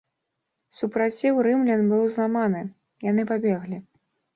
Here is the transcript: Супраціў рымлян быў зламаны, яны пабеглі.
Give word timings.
Супраціў 0.77 1.39
рымлян 1.49 1.81
быў 1.95 2.03
зламаны, 2.19 2.67
яны 3.13 3.31
пабеглі. 3.35 3.77